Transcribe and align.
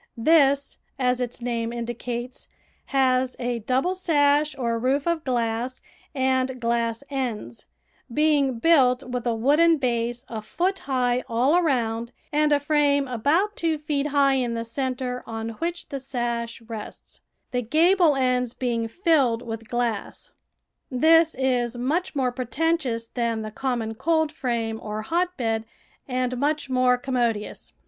This, 0.17 0.79
as 0.97 1.21
its 1.21 1.43
name 1.43 1.71
indicates, 1.71 2.47
has 2.87 3.35
a 3.37 3.59
double 3.59 3.93
sash 3.93 4.57
or 4.57 4.79
roof 4.79 5.05
of 5.05 5.23
glass 5.23 5.79
and 6.15 6.59
glass 6.59 7.03
ends, 7.11 7.67
being 8.11 8.57
built 8.57 9.03
with 9.03 9.27
a 9.27 9.35
wooden 9.35 9.77
base 9.77 10.25
a 10.27 10.41
foot 10.41 10.79
high 10.89 11.23
all 11.29 11.55
around 11.55 12.13
and 12.33 12.51
a 12.51 12.59
frame 12.59 13.07
about 13.07 13.55
two 13.55 13.77
feet 13.77 14.07
high 14.07 14.33
in 14.33 14.55
the 14.55 14.65
centre 14.65 15.23
on 15.27 15.49
which 15.49 15.89
the 15.89 15.99
sash 15.99 16.61
rests, 16.63 17.21
the 17.51 17.61
gable 17.61 18.15
ends 18.15 18.55
being 18.55 18.87
filled 18.87 19.43
with 19.43 19.67
glass. 19.69 20.31
This 20.89 21.35
is 21.35 21.77
much 21.77 22.15
more 22.15 22.31
preten 22.31 22.79
tious 22.79 23.07
than 23.13 23.43
the 23.43 23.51
common 23.51 23.93
coldframe 23.93 24.81
or 24.81 25.03
hotbed 25.03 25.63
and 26.07 26.37
much 26.37 26.71
more 26.71 26.97
commodious. 26.97 27.73